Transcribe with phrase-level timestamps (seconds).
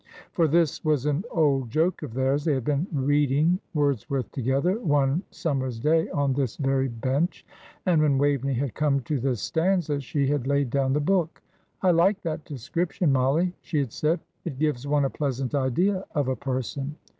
[0.33, 2.43] '"For this was an old joke of theirs.
[2.43, 7.45] They had been reading Wordsworth together one summer's day on this very bench,
[7.85, 11.43] and when Waveney had come to this stanza she had laid down the book.
[11.83, 16.27] "I like that description, Mollie," she had said; "it gives one a pleasant idea of
[16.27, 16.95] a person.